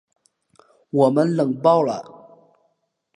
[0.89, 2.03] 我们冷爆了